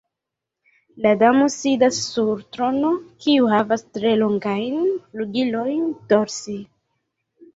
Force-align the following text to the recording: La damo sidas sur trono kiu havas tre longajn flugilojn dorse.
La 1.05 1.09
damo 1.23 1.49
sidas 1.55 1.97
sur 2.05 2.39
trono 2.55 2.89
kiu 3.25 3.51
havas 3.53 3.83
tre 3.97 4.13
longajn 4.21 4.81
flugilojn 5.11 5.83
dorse. 6.15 6.57